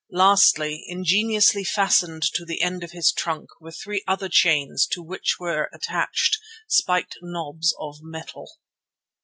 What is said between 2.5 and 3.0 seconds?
end of